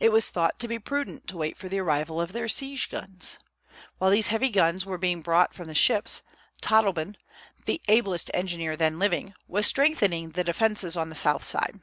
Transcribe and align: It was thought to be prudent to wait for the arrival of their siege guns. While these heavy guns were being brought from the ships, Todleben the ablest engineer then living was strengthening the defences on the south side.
It 0.00 0.08
was 0.08 0.30
thought 0.30 0.58
to 0.58 0.66
be 0.66 0.80
prudent 0.80 1.28
to 1.28 1.36
wait 1.36 1.56
for 1.56 1.68
the 1.68 1.78
arrival 1.78 2.20
of 2.20 2.32
their 2.32 2.48
siege 2.48 2.90
guns. 2.90 3.38
While 3.98 4.10
these 4.10 4.26
heavy 4.26 4.48
guns 4.50 4.84
were 4.84 4.98
being 4.98 5.20
brought 5.20 5.54
from 5.54 5.68
the 5.68 5.76
ships, 5.76 6.22
Todleben 6.60 7.14
the 7.66 7.80
ablest 7.86 8.32
engineer 8.34 8.74
then 8.74 8.98
living 8.98 9.32
was 9.46 9.68
strengthening 9.68 10.30
the 10.30 10.42
defences 10.42 10.96
on 10.96 11.08
the 11.08 11.14
south 11.14 11.44
side. 11.44 11.78